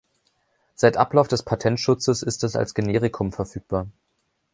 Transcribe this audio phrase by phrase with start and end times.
[0.73, 3.85] Seit Ablauf des Patentschutzes ist es als Generikum verfügbar.